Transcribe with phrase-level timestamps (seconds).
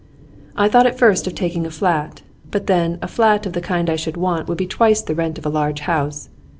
[0.55, 3.87] 'I thought at first of taking a flat; but then a flat of the kind
[3.87, 6.29] I should want would be twice the rent of a large house.